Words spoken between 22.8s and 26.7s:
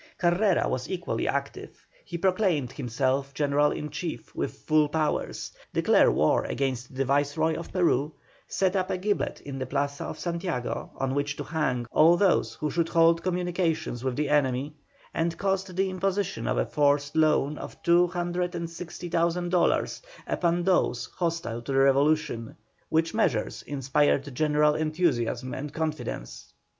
which measures inspired general enthusiasm and confidence.